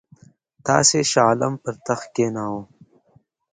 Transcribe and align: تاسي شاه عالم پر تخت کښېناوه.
تاسي 0.65 0.99
شاه 1.11 1.25
عالم 1.27 1.53
پر 1.63 1.73
تخت 1.87 2.07
کښېناوه. 2.15 2.61